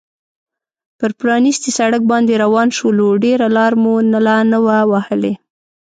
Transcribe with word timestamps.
پر 0.99 1.11
پرانیستي 1.19 1.71
سړک 1.79 2.01
باندې 2.11 2.33
روان 2.43 2.67
شولو، 2.77 3.07
ډېره 3.23 3.47
لار 3.57 3.73
مو 3.81 3.93
لا 4.25 4.37
نه 4.51 4.59
وه 4.65 4.77
وهلې. 4.91 5.33